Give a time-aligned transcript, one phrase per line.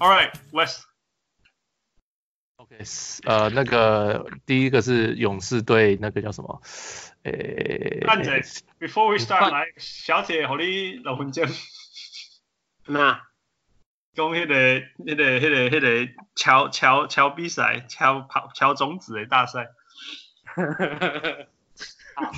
[0.00, 0.84] All right, West.
[2.56, 2.76] OK，
[3.24, 6.60] 呃，那个第一个是勇士队，那个叫什么？
[7.24, 8.40] 诶，安姐
[8.78, 11.44] ，Before we start，来，小姐，和你六分钟。
[12.86, 13.22] 那，
[14.14, 19.70] 讲迄个、迄个、迄个、迄个敲敲敲比赛，敲跑敲种子的大赛。
[22.14, 22.32] 好，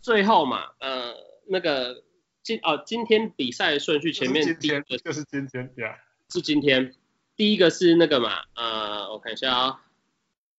[0.00, 1.14] 最后嘛，呃，
[1.48, 2.02] 那个
[2.42, 5.94] 今哦，今天比赛顺序前面第一个就是今天，对啊，
[6.30, 6.94] 是今天。
[7.36, 9.76] 第一个是那个嘛，呃，我看一下啊、哦，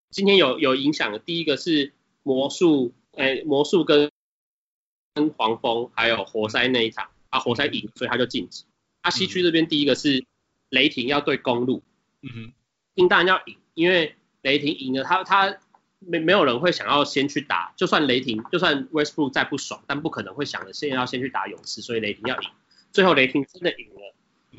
[0.10, 1.94] 今天有有影响的，第一个是
[2.24, 4.10] 魔术，哎，魔术跟
[5.14, 8.66] 跟黄蜂还有活塞那一场，啊，活塞赢，所以他就晋级。
[9.02, 10.26] 啊，西区这边第一个是
[10.70, 11.84] 雷霆要对公路，
[12.24, 12.54] 嗯哼，
[12.96, 15.60] 应当然要赢，因为雷霆赢了，他他
[16.00, 22.50] 没没有人会想要先去打，就算雷霆，就算 Westbrook 再不爽，但不可能会想着现在要先去打勇士，所以雷霆要赢，
[22.92, 24.16] 最后雷霆真的赢了。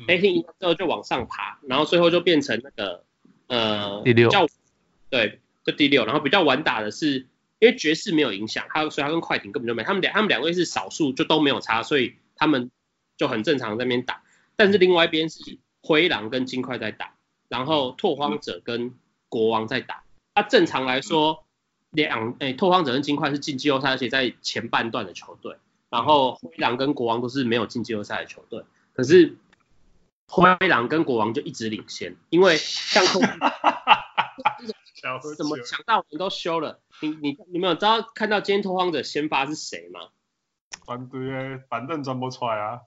[0.07, 3.03] 雷霆赢了之后就往上爬，然后最后就变成那个
[3.47, 4.29] 呃第六，
[5.09, 6.03] 对，就第六。
[6.05, 7.19] 然后比较晚打的是，
[7.59, 12.71] 因为爵士没有影响，他所以他跟快艇根本就没，他们两他们两位是少数就都没有差，所以他们
[13.17, 14.23] 就很正常在那边打。
[14.55, 17.13] 但是另外一边是灰狼跟金块在打，
[17.47, 18.93] 然后拓荒者跟
[19.29, 20.03] 国王在打。
[20.33, 21.45] 那、啊、正常来说，
[21.91, 25.55] 两诶拓荒者跟金块是进季后赛，而且在前半段的球队，
[25.91, 28.63] 然后灰狼跟国王都是没有进季后赛的球队，
[28.93, 29.35] 可是。
[30.35, 33.39] 灰狼跟国王就一直领先，因为像拓荒
[35.21, 40.09] 者怎么抢到人都修了，你你你们有知道看到今天拓荒者先发是谁吗？
[40.87, 42.79] 反对，板凳转不出来啊。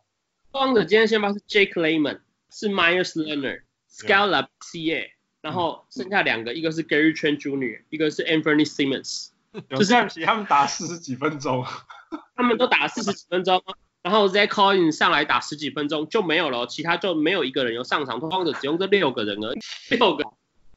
[0.50, 2.19] 拓荒者今天先发是 Jake Layman，
[2.50, 9.28] 是 Meyers Leonard，Skal Labissiere，然后剩下两个，一个是 Gary Trent Jr.，一个是 Anthony Simmons，
[9.70, 9.92] 就是
[10.24, 11.64] 他们打四十几分钟，
[12.34, 13.62] 他们都打了四十几分钟。
[14.07, 19.58] 然后 Zach Collins 上来打十几分钟就没有了，其他就没有一个人有上场，拓荒者只用这六个人而已，
[19.97, 20.23] 六个。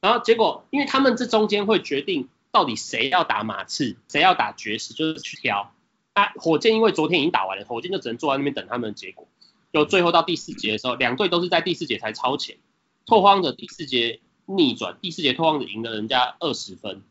[0.02, 5.72] 然后结果，因为他们这中间会决定到底谁要打马刺，谁要打爵士，就是去挑。
[6.14, 9.28] 啊，火箭因为昨天已经打完了，火箭就只能坐在那边等他们的结果。
[9.72, 12.58] 就最后到第四节的时候，两队都是在第四节才超前。
[13.06, 17.04] 拓荒者第四节逆转，第四节拓荒者赢了人家二十分，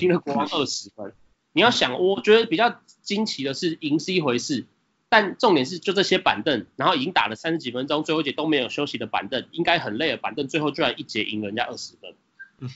[0.00, 1.12] 赢了国王二十分。
[1.52, 4.64] 你要想，我觉得比较惊奇的是，赢是一回事。
[5.08, 12.14] 但重点是，就这些板凳，然后已经打了三十几分钟，最后一节都没有休息的板凳，应该很累的板凳，最后居然一节赢了人家二十分。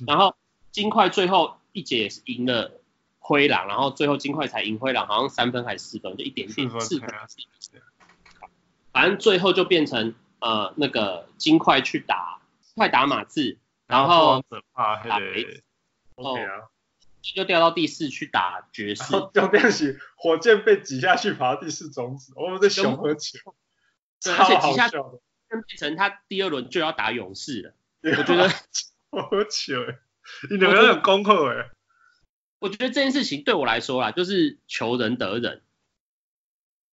[0.07, 0.37] 然后
[0.71, 2.81] 金块最后一节也是赢了
[3.19, 7.09] 灰狼，然后最后金块才赢灰狼，好像三分还是四分，就一点点四分。
[8.93, 12.41] 反正最后就变成呃那个金块去打，
[12.77, 14.43] 快打马刺，然后
[14.79, 15.63] 打雷。
[16.15, 16.71] OK 啊。
[17.23, 23.55] 就掉到第四去打爵士，就这样子，火箭被挤下去爬到第四种子，我们在熊和球，
[24.23, 24.97] 对，而且挤下去
[25.49, 27.75] 变成他第二轮就要打勇士了，
[28.19, 28.49] 我觉得
[29.11, 29.99] 好球哎，
[30.51, 31.71] 你有没有点功课哎？
[32.59, 35.63] 我觉得这件事情对我来说啦，就是求人得人，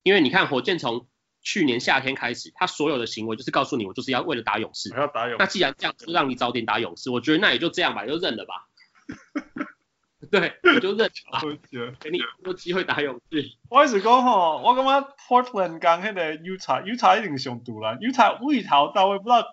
[0.04, 1.08] 因为你看火箭从
[1.42, 8.68] 去年夏天开始，他所有的行为就是告诉你，我就是要为了打勇士，要打勇士，那既然这样，就让你早点打勇士，我觉得那也就这样吧，就认了吧。
[10.32, 11.42] 对，我就认啊，
[12.00, 13.46] 给你多机会打勇士。
[13.70, 19.46] 我意思讲吼，我感觉 Portland 刚迄个 Utah，Utah 一定上赌了，Utah 从头到位不知道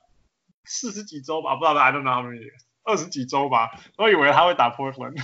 [0.65, 2.41] 四十几周吧，不知道 I don't know how many，
[2.83, 5.15] 二十几周吧，我以为他会打 Portland，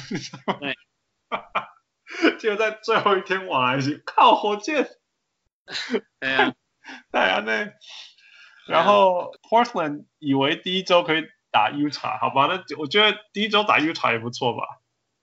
[0.60, 0.76] 对，
[2.38, 4.86] 结果在最后一天往来是，靠火箭，
[6.20, 6.54] 对啊，
[7.10, 7.72] 对啊，那。
[8.66, 14.62] 然后 Portland 以为第一周可以打 Utah，好吧，那我觉得第一周打 Utah 也不错吧。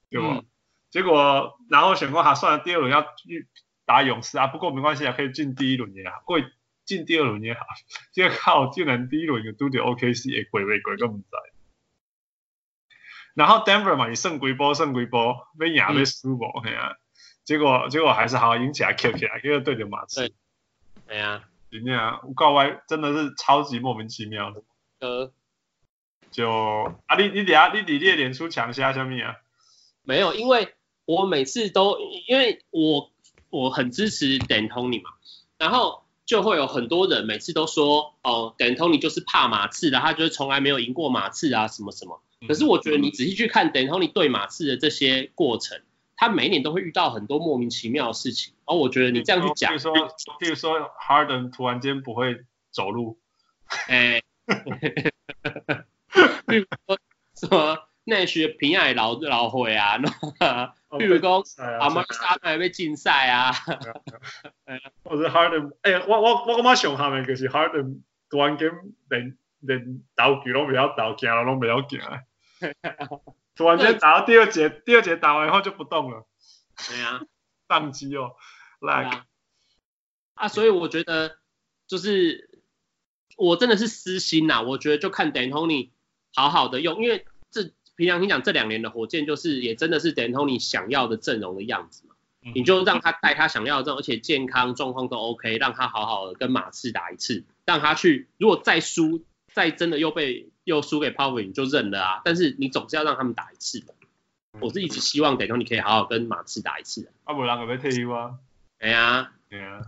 [0.10, 0.28] 对吧？
[0.36, 0.46] 嗯、
[0.90, 3.48] 结果然后选过他算了，第二轮要去
[3.86, 6.40] 打勇士啊，不过没关系啊，可以进第一轮也好，过
[6.86, 7.62] 进第二轮也好。
[8.12, 11.38] 结果靠，竟然第一轮就都对 OKC 也鬼未鬼都不在。
[13.34, 16.96] 然后 Denver 嘛，也胜几波胜几波，被压被输波，嘿啊。
[17.44, 20.34] 结果结果还是好好赢起来，Q 起来，因为对着马刺。
[21.06, 24.64] 对呀，里面啊，告歪真的是超级莫名其妙的。
[25.00, 25.32] 呃，
[26.32, 29.38] 就啊，你你等下你你列脸出强虾什么啊？
[30.08, 30.74] 没有，因为
[31.04, 33.12] 我每次都因为我
[33.50, 35.10] 我很支持 D'Antoni 嘛，
[35.58, 42.22] 然后就会有很多人每次都说哦 D'Antoni 就是怕马刺的，他就是从来没有赢过马刺啊什么什么。
[42.48, 45.82] 可是我觉得你仔细去看 D'Antoni 对马刺的这些过程，
[46.16, 48.54] 他每一年都会遇到很多莫名其妙的事情。
[48.64, 49.94] 而、哦、我觉得你这样去讲，比如说
[50.40, 53.18] 比如说 Harden 突然间不会走路，
[53.88, 54.22] 哎，
[56.48, 56.98] 比如说
[57.36, 57.78] 什么？
[58.08, 59.98] 那些平爱老老会啊，
[60.98, 61.44] 比如讲
[61.80, 63.52] 阿马沙还被禁赛啊，
[65.04, 68.02] 或者 Harden，哎，我我我感觉上下面就是 Harden
[68.32, 68.72] 突然间
[69.10, 72.00] 连连道具拢不要倒，行都不要行。
[73.56, 76.26] 突然间打到第二节，第二节打完以后就不动了。
[76.88, 77.22] 对啊，
[77.68, 78.36] 宕机哦，
[78.80, 79.26] 来啊，
[80.36, 81.40] 啊，所以我觉得
[81.88, 82.62] 就是
[83.36, 85.90] 我真的是私心呐，我觉得就看 D'Antoni
[86.34, 87.26] 好好的用，因为这
[87.98, 92.16] 平常心讲这两年的火箭就是也真的是 D'Antoni 想要的阵容的样子嘛，
[92.46, 103.94] 嗯、你就让他带他想要的阵容，而且健康状况都 OK，让他好好的跟马刺打一次，让他去，如果再输，再真的又被又输给 Popovich 就认了啊，但是你总是要让他们打一次的。
[104.60, 107.12] 我是一直希望 D'Antoni 可以好好跟马刺打一次的。
[107.26, 108.40] 啊，不然可要退休啊。
[108.80, 109.82] 哎呀，对啊。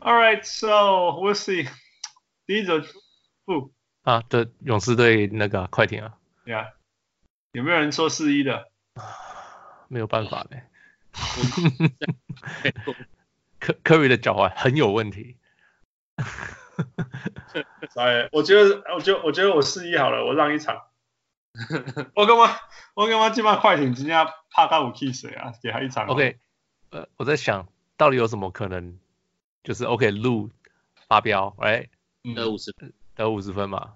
[0.00, 0.68] All right, so
[1.20, 1.68] we'll see.
[2.46, 2.80] 第一组，
[3.44, 3.70] 不
[4.06, 6.14] 啊，对，勇士队那个快艇啊。
[6.44, 6.68] 对啊。
[7.50, 8.70] 有没有人说四一的？
[9.88, 10.62] 没有办法嘞。
[13.58, 15.36] 科 Curry 的脚踝很有问题。
[17.96, 20.82] 哎，我觉得，我觉得，我觉得我四一好了，我让一场。
[22.14, 22.54] 我干嘛？
[22.94, 23.30] 我干嘛？
[23.30, 25.52] 基本上快艇今天怕他武器谁啊？
[25.60, 26.06] 给他一场。
[26.06, 26.38] OK，
[26.90, 27.66] 呃，我在想
[27.96, 29.00] 到底有什么可能，
[29.64, 30.50] 就是 OK，路
[31.08, 31.88] 发飙，哎，
[32.36, 33.94] 得五十分，得五十分嘛，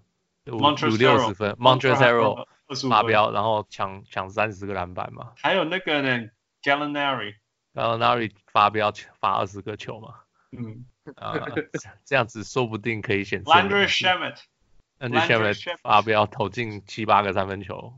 [0.48, 2.44] 五五六十分，Montrezl
[2.88, 5.32] 发飙，然后抢抢三十个篮板嘛。
[5.36, 6.28] 还有那个呢
[6.62, 10.14] ，Gallinari，Gallinari 发飙发二十个球嘛。
[10.50, 10.84] 嗯。
[11.16, 11.34] 啊，
[12.04, 13.44] 这样子说不定可以显示。
[13.44, 14.36] Landry Shamet。
[15.02, 17.94] 那就下面发飙投进七八个三分球，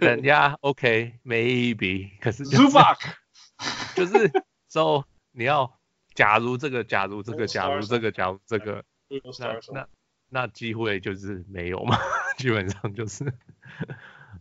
[0.00, 2.70] 等下 OK，maybe，可是就是
[3.94, 4.32] 就是
[4.70, 5.78] 说你要
[6.14, 8.82] 假如这个假如这个假如这个假如这个，
[9.38, 9.86] 那那
[10.34, 11.96] 那机会就是没有嘛，
[12.36, 13.32] 基本上就是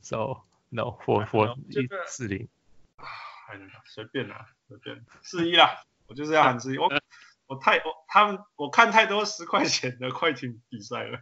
[0.02, 2.50] ，so no for for 一四零，
[2.98, 6.90] 哎，随便啦，随便四一啦，我就是要喊四一，我
[7.46, 11.20] 我太我他们我看太多十块钱的快艇比赛了。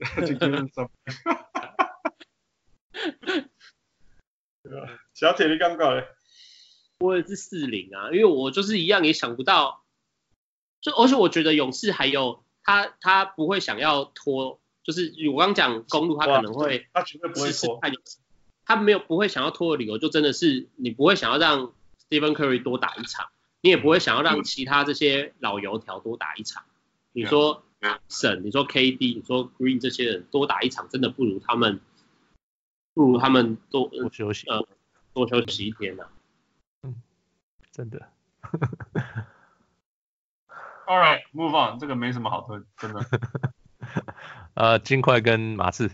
[5.14, 6.06] 小铁你刚刚嘞？
[6.98, 9.82] 我也是四零啊，因为我就是一样也想不到，
[10.82, 17.80] 就而且我觉得勇士还有他他不会想要拖，就是我刚讲公路他可能会，他绝对不会拖，
[18.64, 21.72] 他没有不会想要拖的理由，就真的是你不会想要让
[22.08, 23.28] Stephen Curry 多打一场，
[23.60, 26.64] 你也不会想要让其他这些老油条多打一场，
[27.12, 27.62] 你说。
[28.10, 31.80] 省，你说 KD，你说 Green 这些人多打一场，真的不如他们，
[32.92, 34.66] 不如他们多，多休息，呃，
[35.14, 36.12] 多休息一天呢、啊。
[36.82, 37.00] 嗯，
[37.72, 38.06] 真的。
[40.90, 43.00] All right, move on，这个没什么好说，真的。
[44.54, 45.88] 呃，金块跟马刺。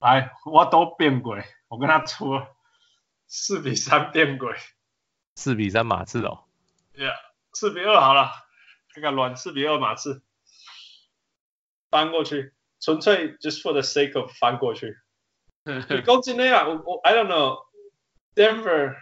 [0.00, 2.38] 来，我都变鬼，我跟他出
[3.26, 4.54] 四比三变鬼。
[5.36, 6.44] 四比三马刺哦。
[6.94, 7.14] Yeah，
[7.54, 8.32] 四比二好了，
[8.92, 10.22] 看看乱，四比二马刺。
[11.88, 14.98] 翻过去，纯粹 just for the sake of 翻过去。
[15.64, 18.94] 你攻击那样，我我 I don't know，Denver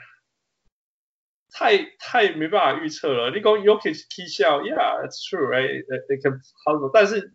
[1.57, 3.31] 太太没办法预测了。
[3.31, 7.33] 你讲 Yokic 踢笑，Yeah，it's true，right？They can handle，但是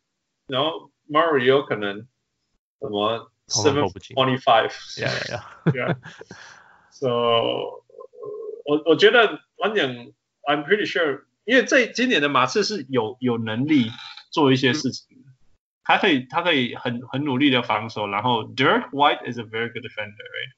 [0.47, 2.05] 然后 Murray 有可能
[2.81, 5.95] 什么 seven twenty five，Yeah，Yeah，Yeah。
[6.91, 7.07] So
[8.65, 13.89] 我我觉得，反正 I'm pretty sure，因为这今年的马刺是有有能力
[14.31, 15.07] 做一些事情。
[15.15, 15.23] 嗯
[15.89, 20.51] 他可以，他可以很很努力的防守，然后 Derrick White is a very good defender，right？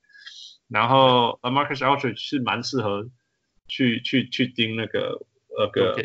[0.67, 3.07] 然后 Marcus Aldridge 是蛮适合
[3.71, 5.25] 去去去盯那个
[5.57, 5.95] 那个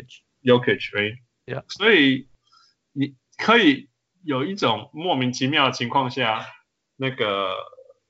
[0.41, 1.63] Jokic，right？Yeah。
[1.67, 2.29] 所以
[2.93, 3.89] 你可以
[4.23, 6.47] 有一种莫名其妙的情况下，
[6.95, 7.53] 那个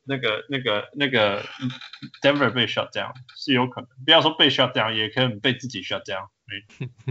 [0.04, 1.44] 那个那个那个
[2.22, 6.04] Denver 被 shut down 是有可能，不要说被 shut down，也可能被自己 shut？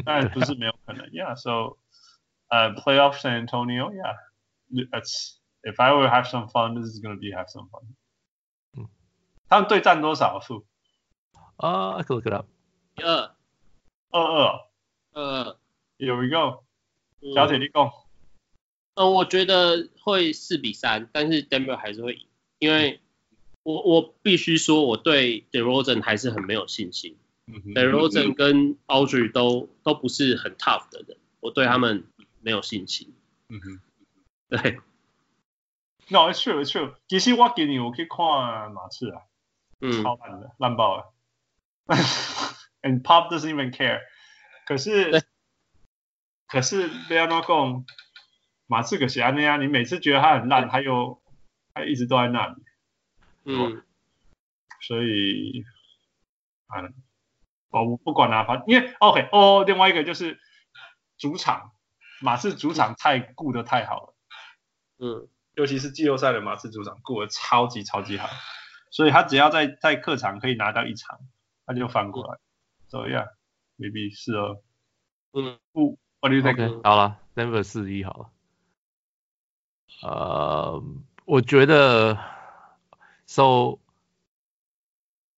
[0.05, 1.79] 当然不是没有可能，Yeah，so。
[2.49, 7.83] 呃、uh,，Playoff San Antonio，Yeah，That's if I will have some fun, this is gonna be have some fun。
[8.79, 8.89] 嗯，
[9.49, 10.65] 他们对战多少数？
[11.57, 12.47] 啊、uh,，I can look it up。
[12.97, 13.35] 二
[14.11, 14.65] 二二
[15.13, 15.57] 二
[15.99, 16.65] ，Here we go。
[17.35, 17.93] 小铁你讲。
[18.95, 22.27] 嗯，我觉得会四比三，但是 Denver 还是会赢，
[22.59, 23.01] 因为
[23.63, 27.17] 我我必须说我对 DeRozan 还是很没有信心。
[27.47, 32.05] 嗯 DeRozan 跟 Audrey 都都不是很 tough 的人，我对他们。
[32.43, 33.13] 没有信心。
[33.49, 33.81] 嗯哼，
[34.49, 34.79] 对。
[36.09, 36.95] No, it's true, it's true。
[37.09, 39.23] 其实我今年我去看马刺啊，
[39.81, 41.13] 嗯，超烂的，烂爆了。
[42.83, 44.01] And Pop doesn't even care。
[44.67, 45.25] 可是，
[46.49, 47.85] 可是不要那讲，
[48.67, 51.23] 马刺可是安那样，你每次觉得他很烂，他又
[51.75, 52.55] 他一直都在那里。
[53.45, 53.83] 嗯。
[54.81, 55.65] 所以，
[56.75, 56.95] 嗯，
[57.71, 60.39] 哦，我不管了，反正因为 OK，哦，另外一个就是
[61.19, 61.73] 主场。
[62.23, 64.15] 马刺主场太顾得太好了，
[64.97, 68.27] 嗯，尤其是季后赛的马刺主场顾得超级超级好，
[68.91, 71.21] 所以他只要在在客场可以拿到一场，
[71.67, 72.39] 他就反过来。
[72.89, 74.63] So yeah，maybe 是哦。
[75.33, 78.31] 嗯，不，What do you think？、Okay, 好了，Denver 四一好了。
[80.03, 80.83] 呃，
[81.25, 82.19] 我觉得
[83.27, 83.79] ，so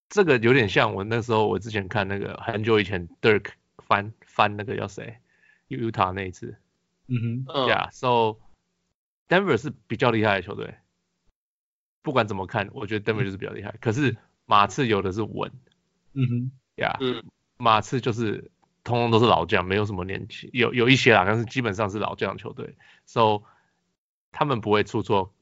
[0.09, 5.19] 这个有点像我那时候我之前看那个很久以前 Dirk 翻翻那个叫谁
[5.69, 6.59] ，Utah 那一次。
[7.07, 7.69] 嗯哼。
[7.69, 8.39] Yeah，so
[9.29, 10.75] Denver 是比较厉害的球队。
[12.03, 13.75] 不管怎么看，我觉得 Denver 就是比较厉害。
[13.81, 15.51] 可是马刺有的是稳。
[16.19, 16.51] 嗯哼。
[16.77, 17.25] Yeah，嗯，
[17.57, 18.51] 马刺就是
[18.85, 22.77] 通通都是老将，没有什么年轻，有有一些啦，但是基本上是老将球队。
[23.07, 23.43] So
[24.33, 25.33] 他们不会出错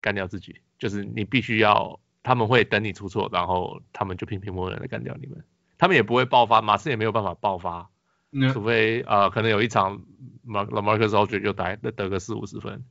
[0.00, 5.44] 干掉自己，就是你必须要，他们会等你出错，然后他们就平平稳稳的干掉你们。
[5.78, 7.90] 他们也不会爆发，马刺也没有办法爆发，
[8.32, 10.02] 嗯、除非呃可能有一场
[10.42, 12.84] 马 LaMarcus Aldridge 就打得个四五十分。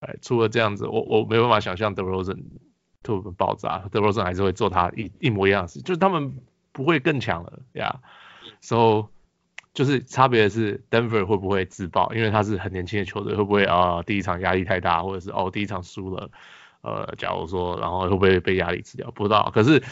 [0.00, 2.42] 哎，除了这样子，我我没办法想象 DeRozan
[3.02, 8.00] 突然爆炸，DeRozan 还是会做他一一模一样的事，就是他们不会更强了呀。
[8.42, 8.52] Yeah.
[8.60, 9.08] So
[9.72, 12.12] 就是差别的是，Denver 会不会自爆？
[12.12, 16.28] 因为他是很年轻的球队，会不会啊、呃、第一场压力太大，或者是哦第一场输了，
[16.82, 19.10] 呃，假如说，然后会不会被压力吃掉？
[19.12, 19.50] 不知道。
[19.54, 19.82] 可是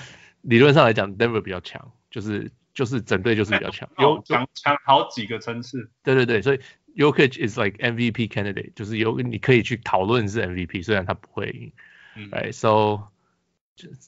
[0.42, 5.88] 理论上来讲，Denver 比较强，就是就是整队就是比较强，有强强好几个层次。
[6.02, 6.60] 对对对，所以
[6.96, 11.72] Jokic is like MVP candidate，就是有你可以去讨论是 MVP，虽然他不会赢。
[12.16, 12.28] 嗯。
[12.32, 13.02] 哎，so。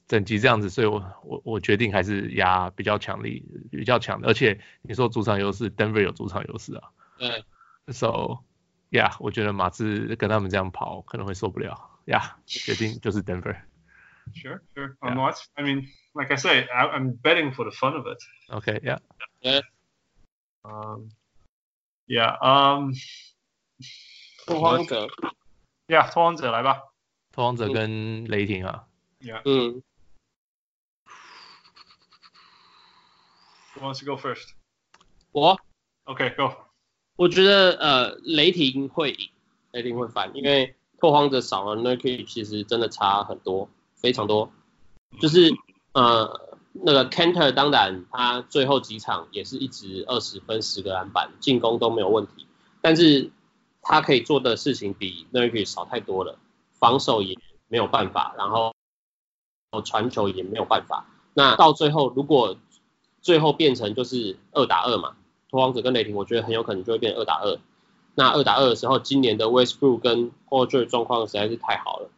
[0.06, 6.90] 整集这样子，所以我我我决定还是压比较强力、比较强的，而且你说主场优势，Denver 有主场优势啊。
[7.18, 7.44] 对。
[7.92, 8.44] So
[8.90, 12.00] yeah，我觉得马刺跟他们这样跑可能会受不了。
[12.06, 13.56] Yeah，决定就是 Denver。
[14.34, 14.96] Sure, sure.
[15.00, 15.36] I'm not.
[15.54, 18.18] I mean, like I say, I'm betting for the fun of it.
[18.48, 18.98] Okay, yeah.
[19.40, 19.62] Yeah.
[20.62, 21.10] Um.
[22.06, 22.36] Yeah.
[22.40, 22.92] Um.
[24.46, 25.08] 拓荒者。
[25.88, 26.82] Yeah，拓荒者来吧。
[27.32, 28.86] 拓荒者跟雷霆啊。
[29.20, 29.42] Yeah.
[29.44, 29.82] 嗯。
[33.74, 34.54] Who wants to go first?
[35.32, 35.58] 我。
[36.06, 36.54] Okay, go.
[37.16, 39.28] 我觉得呃雷霆会赢，
[39.72, 44.50] 雷霆会翻，因为拓荒者少了 Nurkic 其实真的差很多，非常多。
[45.20, 45.52] 就是
[45.92, 52.46] 呃那个 Kanter 当然他最后几场也是一直二十分十个篮板，进攻都没有问题，
[52.80, 53.30] 但是
[53.82, 56.38] 他可以做的事情比 Nurkic 少太多了，
[56.78, 58.74] 防守也没有办法，然后。
[59.84, 62.56] 传球也没有办法，那到最后如果
[63.20, 65.16] 最后变成就是二打二嘛，
[65.48, 67.56] 拓荒者跟雷霆，我觉得很有可能就会变二打二。
[68.16, 72.10] 那二打二的时候，今年的 Westbrook 跟 p o r g e 状况实在是太好了，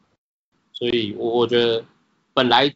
[0.73, 1.85] 所以我我觉得
[2.33, 2.73] 本来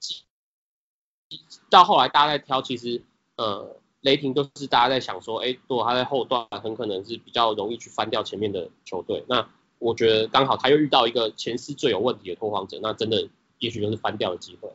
[1.71, 3.03] 到后来大家在挑，其实
[3.37, 9.25] 呃雷霆都是大家在想说，哎，如果他在后段很可能是比较容易去翻掉前面的球队。
[9.27, 13.27] 那我觉得刚好他又遇到一个前四最有问题的拓荒者，那真的。
[13.59, 14.71] 也许就是翻掉的机会。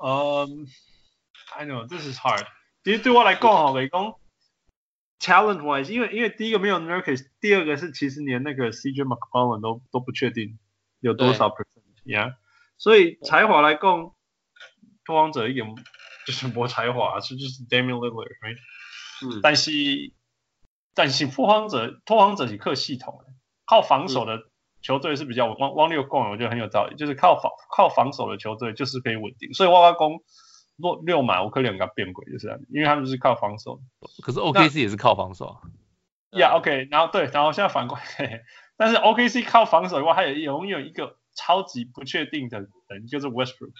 [0.00, 2.46] 嗯、um,，I know this is hard。
[2.84, 4.18] 其实对我来讲哈，雷公
[5.18, 10.58] talent wise，因为因为第一个没有 Nurkic，第二个是其实连那个 CJ McCollum 都都不确定
[11.00, 12.36] 有多少 percent，yeah。
[12.78, 14.14] 所以才华来讲，
[15.04, 15.66] 拓荒者一点
[16.26, 18.58] 就是没才华，是就是 Damian Lillard，right？
[19.26, 19.40] 嗯。
[19.42, 19.72] 但是
[20.94, 23.24] 但是拓荒者拓荒者是靠系统，
[23.66, 24.36] 靠防守的。
[24.36, 24.50] 嗯
[24.88, 30.22] 球队是比较汪汪六共，我觉得很有道理，就是靠防靠防守的球队就是可以稳定，所以挖挖工
[30.76, 33.82] 六六码我可以两个变轨就是这样，因为他们是靠防守。
[34.22, 35.60] 可是 OKC 也是靠防守。
[36.30, 38.44] 呀、yeah,，OK，然后对，然后现在反过来，
[38.78, 43.72] 但是 OKC 靠防守以外，还有永远一个超级不确定的人，就是 Westbrook。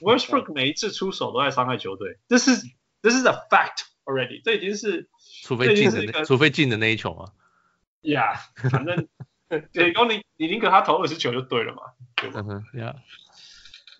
[0.00, 2.52] Westbrook 每一次出手都在伤害球队，这是
[3.02, 5.10] 这是 a fact already，这已经是
[5.42, 7.32] 除非进的那除非进的那一球啊。
[8.00, 9.06] 呀、yeah,，反正。
[9.72, 11.82] 对，然后你你宁可他投二十球就对了嘛，
[12.16, 12.40] 对吧？
[12.48, 12.96] 嗯 yeah.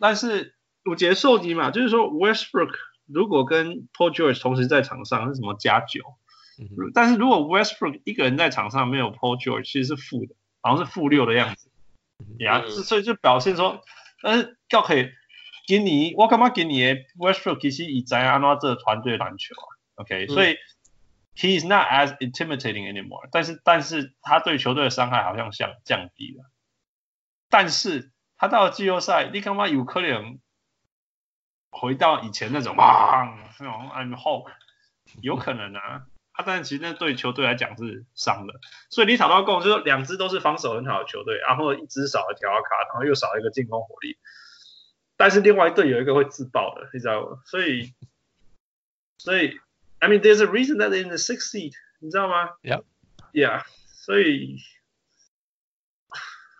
[0.00, 2.74] 但是我觉得受击嘛，就是说 Westbrook
[3.06, 6.00] 如果跟 Paul George 同时在场上是什么加九、
[6.58, 11.70] 嗯，但是如果 Westbrook 一个人在场上没有 Paul George，其实是负的，好像是负六的样子。
[12.38, 13.80] 呀、嗯，所以就表现说，
[14.22, 15.08] 但是要可以
[15.68, 16.82] 给你，我干嘛给你
[17.18, 20.56] Westbrook 其实以在安纳这团队篮球啊，OK，、嗯、所以。
[21.38, 26.50] He is not as intimidating anymore，但是但是他对球队的伤害好像降降低了，
[27.50, 30.38] 但是他到了季后赛，你干嘛有可能
[31.70, 34.50] 回到以前那种啊那种 I'm Hulk，
[35.20, 38.54] 有可能啊，他但其实那对球队来讲是伤的，
[38.88, 44.16] 所以你找到共就是两支都是防守很好的球队，然后一支少了条卡，然后又少了一个进攻火力，
[45.18, 47.42] 但是另外一队有一个会自爆的，你知道吗？
[47.44, 47.92] 所以
[49.18, 49.60] 所以。
[49.99, 51.73] I mean, there's a reason that they're in the sixth seed.
[51.99, 52.49] 你知道吗？
[52.63, 54.57] Yeah，Yeah，所以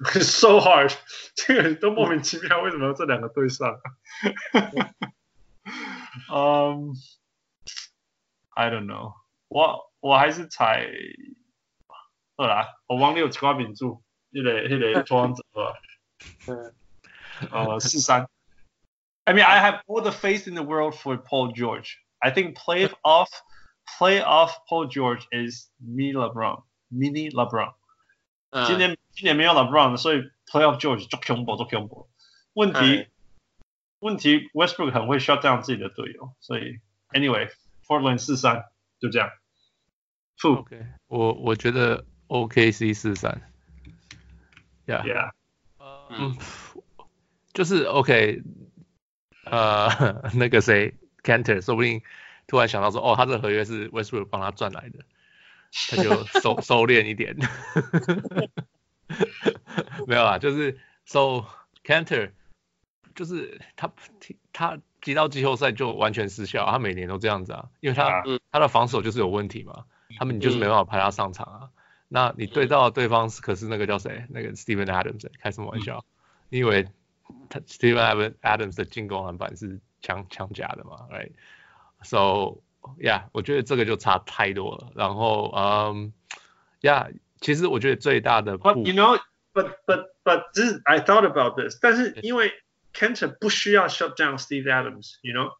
[0.22, 0.96] so hard，
[1.36, 3.80] 这 个都莫名其妙，为什么这两个对上？
[6.30, 6.94] 嗯、
[8.54, 9.14] um,，I don't know，
[9.48, 10.88] 我我还是猜
[12.36, 15.74] 二啦，我忘了有瓜饼住，那个那个托邦者吧。
[16.48, 16.74] 嗯，
[17.52, 18.28] 呃，四三。
[19.26, 21.98] I mean, I have all the faith in the world for Paul George.
[22.20, 23.30] I think playoff,
[24.00, 27.74] playoff Paul George is mini LeBron, mini LeBron.
[28.68, 32.10] 今年今年没有 LeBron，所以 playoff George 足恐怖，足恐怖。
[32.54, 33.08] 问题
[34.00, 36.80] 问题，Westbrook 很会 shut down 自己的队友，所以
[37.12, 38.66] anyway，Portland 四三
[39.00, 39.32] 就这样。
[40.44, 43.42] OK，我我觉得 OKC 四三。
[44.86, 45.04] Yeah.
[45.04, 45.32] Yeah.
[46.10, 46.36] 嗯，
[47.54, 48.42] 就是 OK。
[49.46, 50.94] 呃，那个谁
[51.27, 52.01] ，Kanter，说不定
[52.47, 55.01] 突然想到说，哦，他这个合约是 Westbrook 帮他赚来的，
[55.91, 57.37] 他就收 收敛一点。
[60.07, 61.45] 没有啦，就是 So
[61.85, 62.31] Canter，
[63.15, 63.93] 就是他
[64.53, 69.85] 他提到季后赛就完全失效，他每年都这样子啊，因为他、嗯、他的防守就是有问题嘛，
[70.19, 71.59] 他们你就是没办法派他上场啊。
[71.63, 71.71] 嗯、
[72.09, 74.25] 那你对到对方可是那个叫谁？
[74.31, 76.05] 那个 Steven Adams，开什么玩笑？
[76.49, 76.87] 你以为？
[77.51, 82.61] 他 Steven Adams 的进攻篮板是强强加的嘛？Right，so
[82.99, 84.93] yeah，我觉得这个就差太多了。
[84.95, 86.13] 然后嗯
[86.81, 92.53] ，yeah，其实我觉得最大的，But you know，but but but this I thought about this，但是因为
[92.95, 95.57] Kanter 不需要 shut down Steve Adams，you know，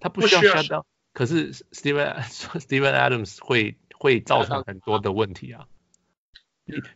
[0.00, 5.66] 他不需要 shut down，可是 Steven Steven Adams 会会造成很多的问题啊。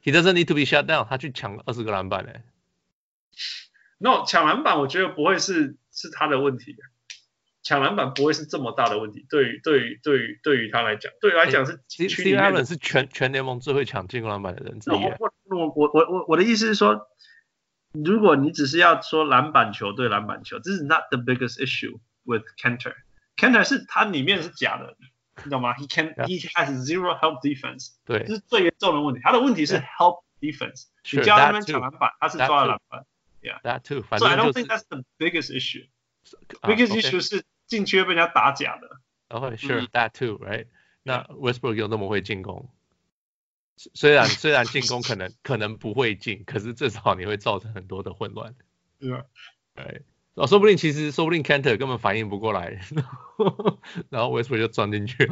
[0.03, 2.41] He doesn't need to be shut down，他去抢二十个篮板嘞。
[3.99, 6.77] No，抢篮板我觉得不会是是他的问题，
[7.65, 9.27] 抢篮板不会是这么大的问题。
[9.29, 11.83] 对于对于对于对于他来讲，对于来讲是。
[11.89, 14.95] Steve Allen 是全全联盟最会抢进攻篮板的人之一。
[14.95, 17.09] 我我我我我我的意思是说，
[17.93, 22.95] 如果你只是要说篮板球对篮板球，这是 not the biggest issue with Kanter。
[23.37, 24.97] Kanter 是他里面是假的，
[25.37, 27.91] 你知道吗？He can he has zero help defense。
[28.05, 29.21] 对，这是最严重的问题。
[29.23, 30.85] 他的问题是 help defense。
[31.13, 33.05] 你叫他们抢篮板，他是抓了篮板。
[33.42, 34.04] Yeah, that too.
[34.18, 35.86] So I don't think that's the biggest issue.
[36.66, 39.02] Biggest issue 是禁区被人家打假的。
[39.28, 40.68] Oh, sure, that too, right?
[41.04, 42.70] 那 Westbrook 又那么会进攻，
[43.76, 48.56] 虽然虽然进攻可能可能不会进，可是至少你会造成很多的混乱。
[49.00, 49.26] 对啊，
[49.76, 50.00] 哎，
[50.36, 52.80] 哦，说不定其实说不定 Kanter 根本反应不过来，
[54.10, 55.30] 然后 Westbrook 就钻进去。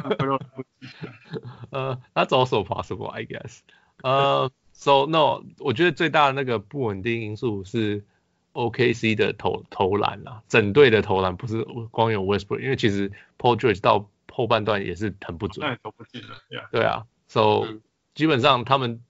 [1.70, 3.60] 呃，that's also possible, I guess.
[4.02, 4.52] 呃。
[4.79, 8.05] So no，我觉得最大的那个不稳定因素是
[8.53, 15.67] OKC 的投投篮啦，整队的投篮不是光有 Westbrook，因为其实 Paul George 到后半段也是很不准。
[15.67, 16.69] 那投不进了，yeah.
[16.71, 17.81] 对啊，So、嗯、
[18.13, 19.01] 基本上他们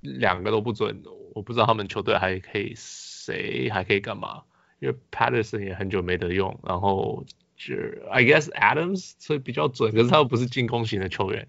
[0.00, 1.02] 两个都不准，
[1.34, 4.44] 我不知道他们球队还可以谁还可以干嘛，
[4.78, 7.24] 因为 Patterson 也很久没得用，然后
[7.56, 7.74] 就
[8.12, 11.48] I guess Adams 所以比较准，可是他又不是进攻型的球员。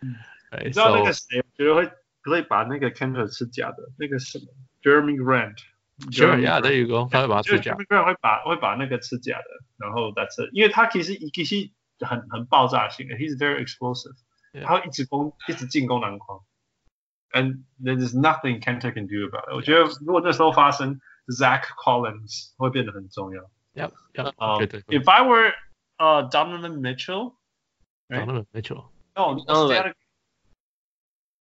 [0.00, 0.16] 嗯，
[0.64, 1.38] 你知道那个谁？
[1.38, 1.88] 我觉得会。
[2.23, 4.45] 可以把那个 Kanter 吃假的，那个什么
[4.81, 7.09] Jerami Grant。Sure, yeah, there you go.
[7.11, 7.73] 他会把它吃假。
[7.73, 9.45] Jerami Grant 会把会把那个吃假的，
[9.77, 14.15] 然后 That's it，因为他其实其实很很爆炸性的，He's very explosive，
[14.63, 16.41] 他会一直攻一直进攻篮筐，
[17.31, 19.55] and there's nothing Kanter can do about it。
[19.55, 23.43] 我觉得如果那时候发生，Zach Collins 会变得很重要。
[23.73, 24.33] Yep, yep.
[24.87, 25.53] If I were
[25.97, 27.35] uh Donovan Mitchell,
[28.09, 28.85] Donovan Mitchell.
[29.15, 29.35] Oh,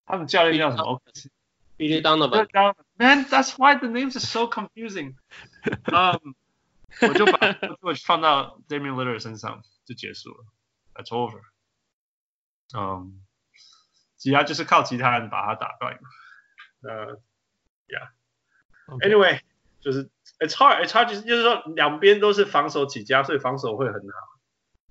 [0.06, 1.02] 他们教练叫什么
[1.78, 2.76] ？Billy Donovan。
[2.98, 5.16] Man, that's why the names are so confusing.
[5.86, 6.36] Um,
[7.02, 10.46] 我就把我放到 Damian Lillard 身上就结束了。
[10.94, 11.42] That's over.
[12.74, 13.22] Um,
[14.18, 16.00] 其他就是靠其他人把他打败。
[16.82, 17.14] 呃、
[17.88, 18.10] uh,，Yeah.
[19.00, 19.40] Anyway，
[19.80, 20.86] 就是 It's hard.
[20.86, 21.08] It's hard.
[21.10, 24.40] 就是就是说两边都是防守起家，所以防守会很好。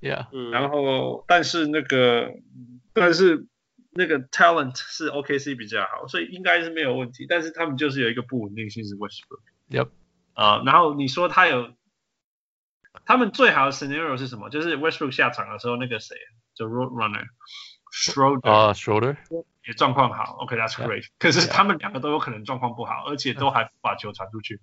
[0.01, 0.51] Yeah.
[0.51, 2.33] 然后，但是那个，
[2.95, 3.47] 但是。
[3.95, 7.27] 那个 talent 是 OKC 比较好，所以应该是没有问题。
[7.29, 9.43] 但是他们就是有一个不稳定性是 Westbrook。
[9.69, 9.89] Yep。
[10.35, 11.75] 啊，然后你说他有，
[13.05, 14.49] 他们最好的 scenario 是什么？
[14.49, 16.17] 就是 Westbrook 下场的时候，那个谁，
[16.55, 17.27] 就 Road Runner
[17.93, 19.17] Schroeder 啊 Schroeder
[19.67, 20.37] 也状况好。
[20.41, 21.07] OK，that's、great。
[21.19, 24.61] 可是他们两个都有可能状况不好，而且都还不把球传出去。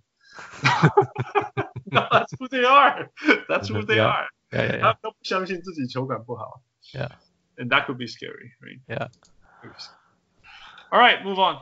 [1.92, 3.12] That's who they are.
[3.48, 4.30] That's who they are.
[4.50, 6.62] 他们都不相信自己球感不好。
[6.94, 7.12] Yeah.
[7.59, 8.81] And that could be scary, right?
[8.89, 9.09] Yeah.
[10.91, 11.61] All right, move on.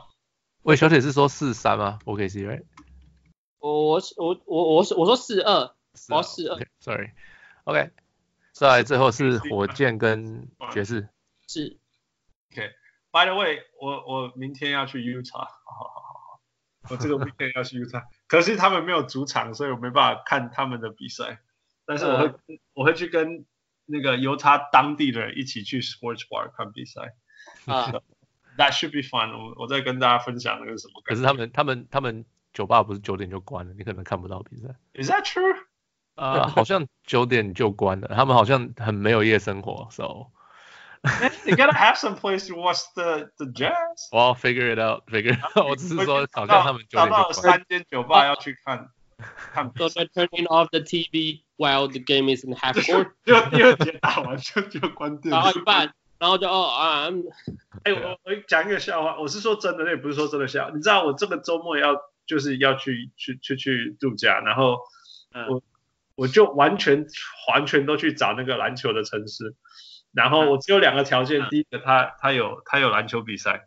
[0.63, 1.99] 喂，小铁是说四三吗？
[2.05, 2.63] OKC, right?
[3.59, 5.73] 我我我我我我说四二，
[6.09, 6.59] 我四二。
[6.79, 7.11] Sorry.
[7.65, 7.91] OK.
[8.53, 11.09] 再来最后是火箭跟爵士。
[11.47, 11.77] 是。
[12.51, 13.25] OK，By、okay.
[13.25, 16.41] the way，我我明天要去 Utah，好好好好，
[16.89, 21.39] 我这个明天要去 Utah，可是他们没有主场，所以我没办法看他们的比赛。
[21.85, 22.35] 但是我会、呃、
[22.73, 23.45] 我会去跟
[23.88, 27.14] 那个犹他当地的人一起去 Sports Bar 看比赛。
[27.66, 27.90] 啊、
[28.56, 29.48] uh,，That should be fun 我。
[29.48, 31.00] 我我再跟大家分享那个什么。
[31.04, 34.68] 可是他们他们他们酒吧不是九点就关了，你可能看不到比赛。
[34.94, 35.56] Is that true？
[36.14, 40.26] 啊、uh,，好像九点就关了，他们好像很没有夜生活，so。
[41.46, 44.08] you gotta have some place to watch the the jazz.
[44.10, 45.68] Well, figure it out, figure it out.
[45.68, 47.22] 我只是说，好像他们九点就关。
[47.22, 48.90] 找到三间酒吧要去看。
[49.52, 53.10] 看 so they're turning off the TV while the game is in half court.
[53.24, 55.32] 就第二节打完就就关电。
[55.32, 57.08] 打到一半，然后就哦啊，
[57.84, 60.70] 哎、欸，我我讲一个笑话，我是说真的，那也不是说真的笑。
[60.70, 64.78] 你知道我这个周末要就是要去去去去度假，然后
[65.48, 65.62] 我、嗯、
[66.14, 67.06] 我就完全
[67.52, 69.56] 完全都去找那个篮球的城市。
[70.12, 73.64] 然后我只有两个条件，第一个他他有他有篮球比赛，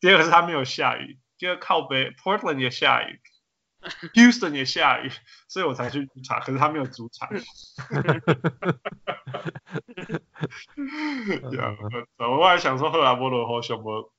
[0.00, 3.20] 第二个是他没有下雨，第二靠北 Portland 也下雨
[4.14, 5.10] Houston 也下雨，
[5.48, 7.28] 所以我才去主场，可是他没有主场。
[12.18, 14.12] 我我还想说，赫拉波罗和熊博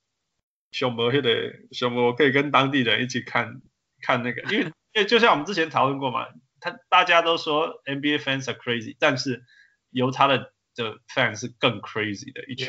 [0.72, 3.62] 熊博那个熊博可以跟当地人一起看
[4.00, 6.28] 看那个，因为 因为就像我们之前讨论过嘛，
[6.60, 9.44] 他大家都说 NBA fans are crazy，但是
[9.90, 10.52] 由他的。
[10.76, 12.66] 的 fans 是更 crazy 的一群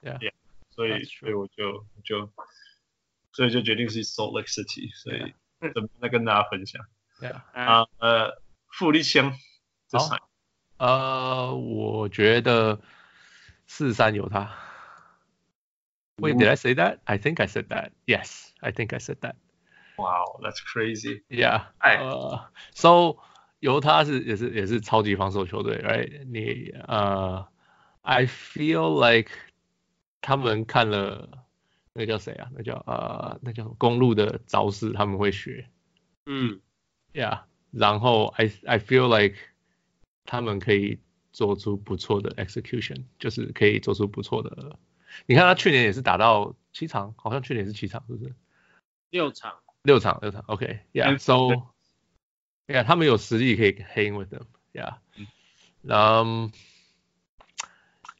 [0.00, 0.32] yeah, yeah,
[0.70, 2.32] 所以所以我就就
[3.32, 6.86] 所以就决定是 Salt Lake City，所以准备再跟大家分享。
[7.52, 9.32] 啊呃，富力枪，
[9.90, 10.16] 好，
[10.76, 12.80] 呃，我觉得
[13.66, 14.54] 四三有他。
[16.18, 16.98] Wait, did I say that?
[17.04, 17.90] I think I said that.
[18.06, 19.34] Yes, I think I said that.
[19.96, 21.22] Wow, that's crazy.
[21.28, 21.66] Yeah.
[21.80, 23.18] 呃、uh,，So
[23.58, 26.24] 犹他是也是也是超级防守球队，right？
[26.26, 27.48] 你呃、
[28.02, 29.32] uh,，I feel like
[30.20, 31.46] 他们看了
[31.98, 32.48] 那叫谁啊？
[32.54, 35.68] 那叫呃，uh, 那叫公路的招式，他们会学。
[36.26, 36.60] 嗯
[37.12, 37.40] ，Yeah。
[37.72, 39.36] 然后 I I feel like
[40.24, 41.00] 他们可以
[41.32, 44.78] 做出不错的 execution，就是可以做出不错的。
[45.26, 48.32] 你看他去年也是打到七场，好像去年是七场，是不是？
[49.10, 49.56] 六场。
[49.82, 50.44] 六场，六场。
[50.46, 51.72] OK，Yeah，So。
[52.68, 54.98] Yeah，他们有实力可以 hang with them，Yeah，
[55.82, 56.52] 嗯、um,，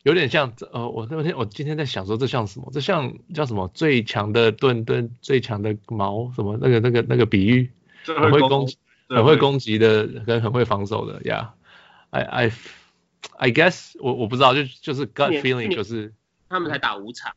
[0.09, 2.71] 有点像呃，我那天我今天在想说，这像什么？
[2.73, 3.69] 这像叫什么？
[3.75, 7.71] 最强的盾盾，最强的矛，什么那个那个那个比喻？
[8.07, 8.67] 很会攻，
[9.11, 12.53] 很会攻击的跟很会防守的，Yeah，I I
[13.37, 16.15] I guess 我我不知道，就就是 gut feeling 就是
[16.49, 17.37] 他们才打五场，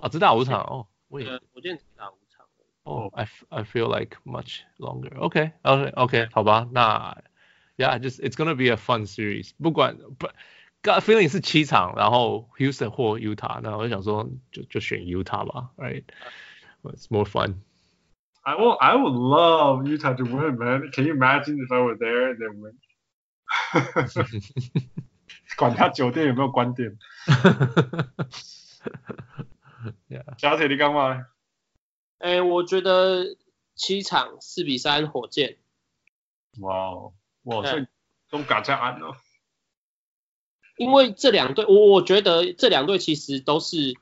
[0.00, 2.44] 啊，只打五场哦，我也我今天只打五场。
[2.82, 5.16] 哦、oh,，I I feel like much longer.
[5.18, 7.16] OK OK OK，好吧，那
[7.76, 9.70] Yeah，just it's gonna be a fun series 不。
[9.70, 10.28] 管不
[10.82, 17.56] feeling 是七场，然后 Houston 或 Utah，那我就想说就就选 Utah 吧，Right？It's more fun.
[18.42, 20.90] I will I would love Utah to win, man.
[20.90, 22.74] Can you imagine if I were there and they win?
[25.56, 26.98] 管他酒店有没有关店。
[30.08, 30.38] yeah.
[30.38, 31.26] 小铁，你干嘛？
[32.18, 33.36] 哎，我觉得
[33.74, 35.58] 七场四比三火箭。
[36.60, 37.86] 哇哦，哇，这
[38.30, 39.14] 都敢这样安哦。
[40.82, 43.94] 因为这两队，我我觉得这两队其实都是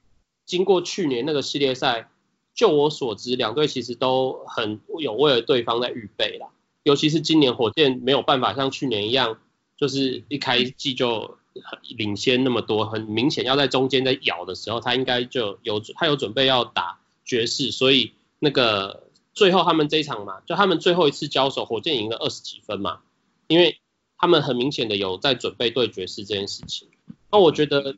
[0.46, 2.08] 经过去年那个系列赛，
[2.54, 6.48] 就我所知，两队其实都很有为了对方在预备啦。
[6.82, 9.38] 尤其是今年火箭没有办法像去年一样，
[9.76, 16.98] 就是一开季就很领先那么多，很明显要在中间在咬的时候，他应该就有他有准备要打。
[17.22, 23.02] 爵士，所以那个最后他们这一场嘛，就他们最后一次交手，火箭赢了二十几分嘛，
[23.46, 23.78] 因为
[24.20, 26.88] 他们很明显的有在准备对爵士这件事情。
[27.32, 27.96] 那我觉得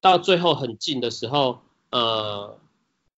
[0.00, 2.58] 到最后很近的时候，呃，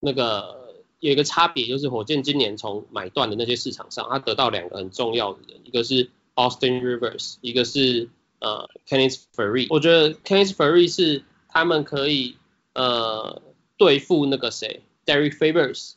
[0.00, 8.08] 那个有一个差别就是火箭今年从买断的那些市场上，他得到两个很重要的人，一个是 Austin Rivers，一个是
[8.40, 9.68] 呃 Kenneth Faried。
[9.70, 12.36] 我觉得 Kenneth Faried 是他们可以
[12.74, 13.40] 呃
[13.76, 14.82] 对付那个谁。
[15.06, 15.92] Derrick Favors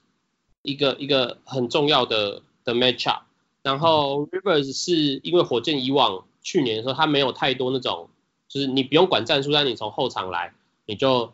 [0.62, 3.22] 一个一个很重要的的 matchup，
[3.62, 8.10] 然后 Rivers 是因为火箭以往去年的时候他没有太多那种，
[8.47, 10.53] 就是你不用管战术，但你从后场来，
[10.86, 11.32] 你就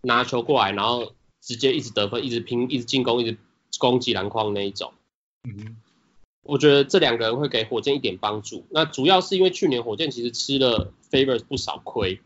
[0.00, 3.38] 拿球过来，然后直接一直得分，一直拼，一直进攻，一直
[3.78, 4.92] 攻击篮筐那一种。
[5.44, 5.76] 嗯，
[6.42, 8.64] 我觉得这两个人会给火箭一点帮助。
[8.70, 12.20] 那主要是因为去年火箭其实吃了 Favors 不少亏，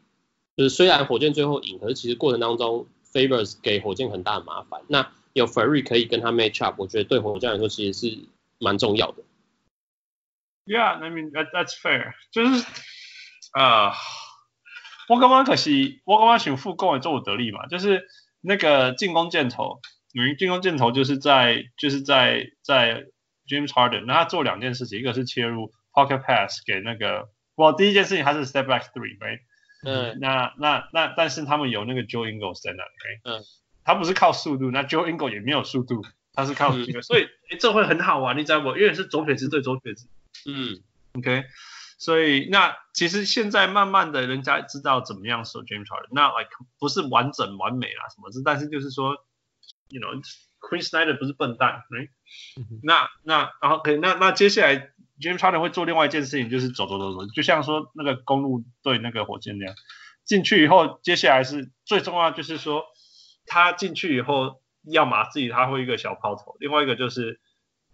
[0.56, 2.86] 就是虽然火箭最后赢，可是其实过程当中。
[3.12, 8.18] Favors 给火箭很大的麻烦，那有 Faried 可以跟他 match up，我觉得对火箭来说其实是
[8.60, 9.24] 蛮重要的。
[10.66, 12.64] Yeah，I mean that that's fair，就是
[13.52, 13.94] 啊，uh,
[15.08, 18.06] 我刚刚可惜，我刚刚想副攻也做我得力嘛，就是
[18.40, 19.80] 那个进攻箭头，
[20.12, 23.06] 因为进攻箭头就是在就是在在
[23.48, 29.40] James Harden，那他做两件事情，一个是切入 pocket pass 给那个，我第一件事情他是 step back three，right？
[29.84, 32.90] 嗯，那那那但是他们有那个 Joe Ingles 在那里，
[33.24, 33.42] 嗯，
[33.82, 38.76] 他不是靠速度，那 Joe Ingles 也没有速度，他是靠这个，所以诶这会很好玩，你知道不？
[38.76, 40.06] 因为是左撇子对左撇子，
[40.46, 40.82] 嗯
[41.18, 41.44] ，OK。
[41.98, 49.26] 所以那其实现在慢慢的人家知道怎么样守 James Harden，那 like 不是完整完美啦什么的，但是就是说
[49.90, 50.18] ，you know
[50.60, 52.08] Quinn Snyder 不是笨蛋，right？
[52.82, 59.74] 那那然后 OK，那那接下来 James Harden 会做另外一件事情，就是走走走走，就像说那个公路对那个火箭那样，
[60.24, 62.86] 进去以后，接下来是最重要就是说，
[63.44, 67.40] 他进去以后，要么自己他会一个小抛投，另外一个就是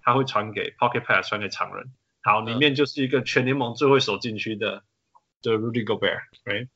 [0.00, 1.92] 他会传给 Pocket Pass 传给常人。
[2.26, 4.82] 好，里面就是一个全联盟最会守禁区的
[5.42, 6.66] 的 Rudy Gobert，right？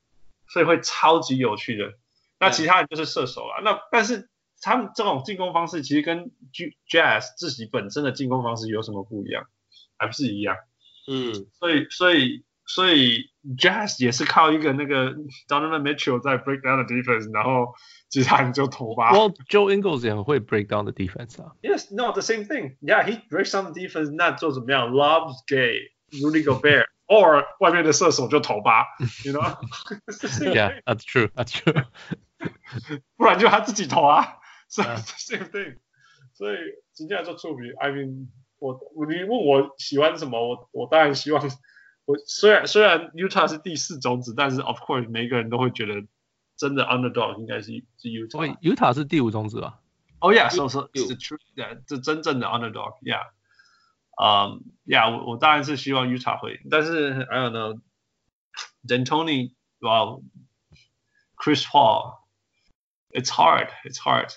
[0.49, 1.93] 所以会超级有趣的。
[2.39, 3.61] 那其他人就是射手了。
[3.65, 6.31] 那但是他们这种进攻方式其实跟
[6.89, 9.49] Jazz 自己本身的进攻方式有什么不一样？
[9.99, 10.57] 还不是一样？
[11.09, 11.35] 嗯。
[11.59, 15.14] 所以所以所以 Jazz 也是靠一个那个
[15.48, 17.74] Donovan Mitchell 在 break down the defense，然后。
[18.08, 19.12] 其他人就投吧。
[19.12, 21.54] Well, Joe Ingles 也很会 break down the defense 啊。
[21.62, 22.78] Yes, no, the same thing.
[22.80, 24.14] Yeah, he breaks down the defense.
[24.16, 24.90] 那做怎么样？
[24.92, 25.92] Lobs 给
[26.22, 28.86] Rudy Gobert，or 外面的射手就投吧。
[29.26, 29.58] You know?
[30.54, 31.30] Yeah, that's true.
[31.36, 31.86] That's true.
[33.18, 34.38] 不然就他自己投啊。
[34.70, 35.80] So the same thing.
[36.36, 36.58] 所以
[36.94, 37.74] 今天来做触笔。
[37.82, 38.28] I mean，
[38.60, 40.40] 我你问我喜欢什么？
[40.40, 41.44] 我我当然希望。
[42.11, 46.07] 我虽然虽然 Utah 是第四种子，但是 of course 每个人都会觉得。
[46.57, 48.59] 真的 underdog 应该是是 Utah。
[48.61, 49.81] Utah 是第五种子吧
[50.19, 51.41] ？Oh yeah，so so it's the truth，
[51.87, 53.31] 这真正的 underdog，yeah。
[54.23, 57.81] 嗯，yeah，我我当然是希望 Utah 会，但是 I don't
[58.87, 60.19] know，D'Antoni，哇
[61.35, 64.31] ，Chris Paul，it's hard，it's hard。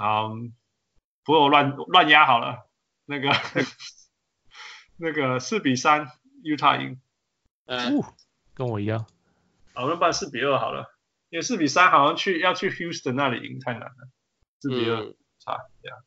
[0.00, 0.54] 嗯，
[1.24, 2.70] 不过我乱乱压好了，
[3.04, 3.34] 那个
[4.96, 6.10] 那个四比三
[6.42, 6.98] Utah 赢。
[7.66, 8.02] 嗯，
[8.54, 9.06] 跟我一样。
[9.74, 10.92] 好，我们办四比二好了。
[11.28, 14.08] 因为四比三好像去要去 Houston 那里赢太难了，
[14.60, 15.98] 四比二差这样。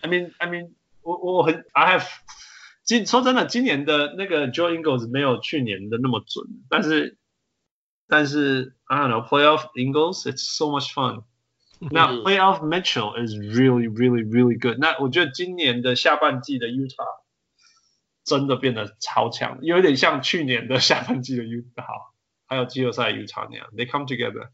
[0.00, 2.08] I mean I mean 我我很 I have
[2.82, 7.16] 今说真的今年的那个 Joe Ingles 没有去年的那么准，但是
[8.08, 11.22] 但是 I don't know Playoff Ingles it's so much fun。
[11.78, 14.78] 那 Playoff Mitchell is really really really good。
[14.78, 17.22] 那我觉得今年的下半季的 Utah
[18.24, 22.12] 真的变得超强，有点像去年的下半季的 Utah。
[22.46, 24.48] 还有季后赛 Utah 那样，They come together。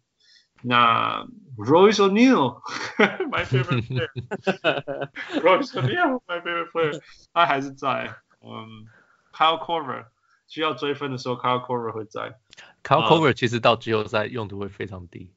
[0.62, 7.00] 那 Royce O'Neal，my favorite player，Royce O'Neal，my favorite player，
[7.32, 8.14] 他还是在。
[8.42, 8.86] 嗯
[9.32, 10.06] ，Kyle Korver
[10.46, 12.38] 需要追分的时候，Kyle Korver 会在。
[12.82, 15.30] Kyle Korver 其实到季后赛用途会非常低。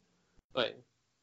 [0.53, 0.77] 对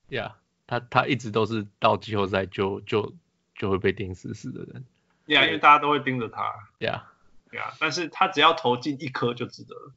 [0.08, 0.32] ，Yeah，
[0.66, 3.14] 他他一直都是到季后赛就就
[3.54, 4.84] 就会被盯死死的人。
[5.29, 6.53] Yeah，因为大家都会盯着他。
[6.79, 9.93] Yeah，Yeah，但是他只要投进一颗就值得了。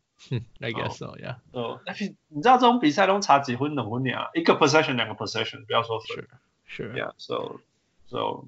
[0.61, 1.37] I guess so, yeah.
[1.53, 4.31] 哦，但是你知道这种比赛都差几分两分呀？
[4.35, 6.09] 一个 possession 两个 possession，不要说分。
[6.17, 6.29] 是
[6.67, 6.93] 是。
[6.95, 7.61] Yeah, so
[8.09, 8.47] so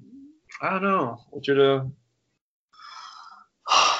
[0.59, 1.89] I don't know，我觉得，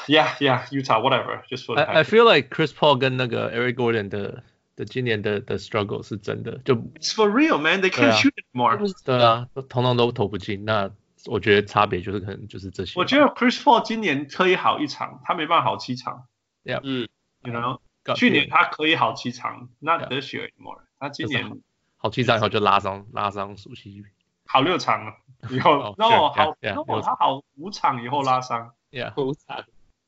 [0.08, 1.80] Yeah, yeah, Utah, whatever, just for.
[1.80, 4.44] I I feel like Chris Paul 跟那个 Eric Gordon 的
[4.76, 7.82] 的今年的的 struggle 是真的，就 It's for real, man.
[7.82, 8.78] They can't shoot more.
[9.06, 10.66] 对啊，通通都投不进。
[10.66, 10.92] 那
[11.27, 12.99] 我觉得差别就是可能就是这些。
[12.99, 16.27] 我觉得 Chris Paul 今年可以好一场，他没办法好七场。
[16.65, 17.09] Yeah，嗯。
[17.43, 17.81] You know，
[18.17, 20.81] 去年他可以好七场，Not this year anymore。
[20.99, 21.61] 他今年
[21.97, 24.03] 好七场以后就拉伤，拉伤熟悉。
[24.47, 25.13] 好六场了
[25.51, 28.73] 以后，No 好，No 他好五场以后拉伤。
[28.93, 29.65] Yeah，五场。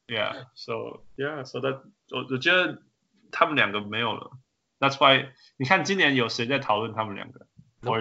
[0.07, 2.83] Yeah，so yeah，so that 我我觉得
[3.33, 4.31] 他们两个没有了。
[4.79, 7.48] That's why 你看今年有谁在讨论他们两个？
[7.83, 7.97] 我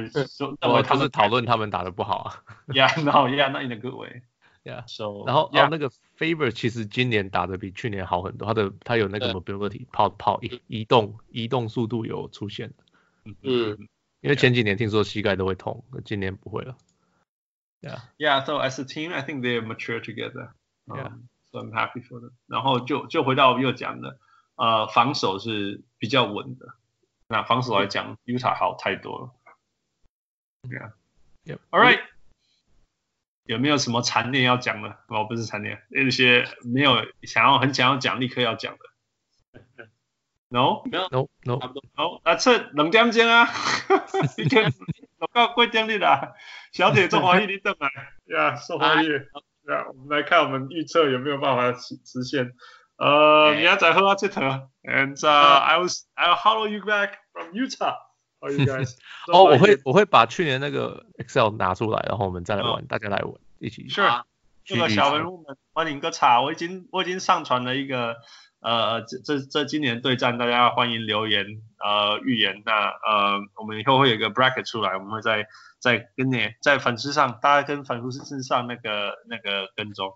[0.62, 2.44] 我他是讨论他们打的不好啊。
[2.68, 4.24] Yeah，No，Yeah，Not in a good way。
[4.64, 12.74] Yeah，so 然后然后那个 Favor 其实今年打的比去年好很多，他的他有那个 mobility 跑跑移移动移动速度有出现。
[13.24, 13.88] 嗯，
[14.22, 16.76] 因为前几年听说膝盖都会痛，今年不会了。
[17.82, 20.50] Yeah，Yeah，so as a team I think they mature together.
[20.88, 22.32] Yeah，so I'm happy for them.
[22.48, 24.18] 然后就就回到又讲的，
[24.56, 26.66] 呃，防守是比较稳的。
[27.30, 29.32] 那防守来讲，Utah 好太多了。
[30.64, 32.02] Yeah，All right。
[33.46, 34.98] 有没有什么残念要讲的？
[35.08, 38.80] 哦，不是残念，那些没有想要很想要讲，立刻要讲的。
[40.50, 43.48] No，No，No，No，啊，这两点钟啊，
[44.38, 46.34] 已经录到几点了啦？
[46.74, 47.90] 小姐中华一零登来，
[48.36, 49.14] 呀，说华语，
[49.68, 52.54] 呀，我们来看我们预测有没有办法实实现。
[52.98, 54.42] 呃，明仔载喝啊，这头
[54.84, 57.96] ，and I will I will follow you back from Utah。
[58.52, 58.96] You guys？
[59.32, 63.88] 哦，我会我会把去年那个 Excel 拿出来，然后我们再来玩，大家来玩，一起。
[63.90, 64.02] 是，
[64.64, 68.16] 这个小人物们欢迎个茶，我已经我已经上传了一个。
[68.60, 71.46] 呃，这这这今年对战，大家欢迎留言，
[71.78, 72.64] 呃，预言。
[72.66, 75.46] 那呃，我们以后会有一个 bracket 出来，我们会在
[75.78, 80.12] 在跟你，在粉丝上，大家跟粉丝上那个那个跟踪。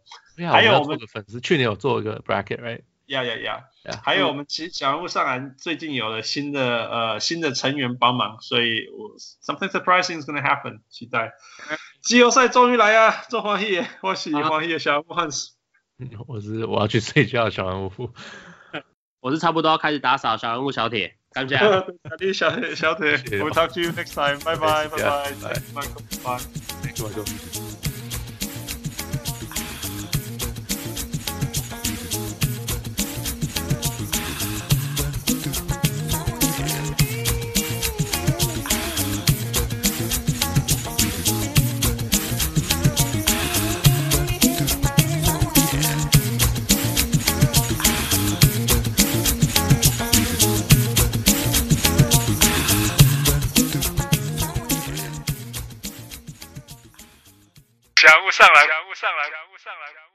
[0.52, 2.82] 还有我们的粉丝去年有做一个 bracket，right？
[3.08, 3.64] 呀呀呀！
[4.04, 11.34] 还有我们其实小人物上篮最近有了新的呃新的成员帮忙，所以我 something surprising is gonna happen，期待。
[12.02, 13.24] 季后赛终于来啊！
[13.30, 15.52] 做欢喜，欢喜欢喜，小人物汉斯。
[16.28, 17.92] 我是我要去睡觉，小人物。
[19.20, 21.58] 我是差不多要开始打扫，小人物小铁，感谢。
[22.34, 24.40] 小铁小铁，We'll talk to you next time.
[24.40, 25.88] Bye bye bye bye bye
[26.24, 26.40] bye.
[26.82, 27.71] Thank
[59.72, 59.78] you.
[59.78, 60.11] 上来，上来，上来。